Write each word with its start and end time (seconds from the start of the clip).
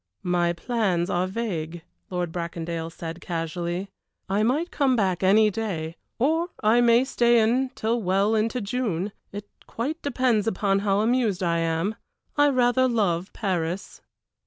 "My 0.23 0.51
plans 0.51 1.11
are 1.11 1.27
vague," 1.27 1.83
Lord 2.09 2.31
Bracondale 2.31 2.89
said, 2.89 3.21
casually. 3.21 3.91
"I 4.27 4.41
might 4.41 4.71
come 4.71 4.95
back 4.95 5.21
any 5.21 5.51
day, 5.51 5.95
or 6.17 6.49
I 6.63 6.81
may 6.81 7.03
stay 7.03 7.39
until 7.39 8.01
well 8.01 8.33
into 8.33 8.61
June 8.61 9.11
it 9.31 9.47
quite 9.67 10.01
depends 10.01 10.47
upon 10.47 10.79
how 10.79 11.01
amused 11.01 11.43
I 11.43 11.59
am. 11.59 11.93
I 12.35 12.49
rather 12.49 12.87
love 12.87 13.31
Paris." 13.31 14.01